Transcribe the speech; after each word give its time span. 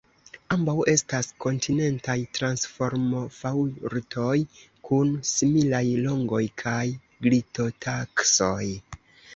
Ambaŭ 0.53 0.73
estas 0.93 1.27
kontinentaj 1.43 2.15
transformofaŭltoj 2.37 4.35
kun 4.89 5.13
similaj 5.35 5.85
longoj 6.09 6.43
kaj 6.65 6.85
glitotaksoj. 7.29 8.63